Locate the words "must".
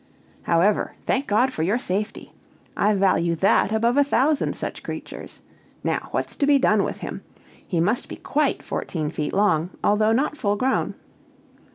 7.79-8.07